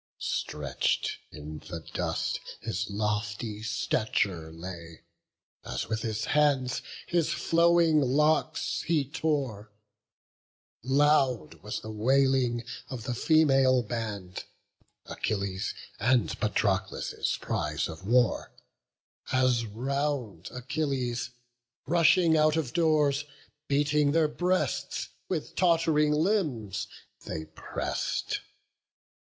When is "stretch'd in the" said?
0.17-1.81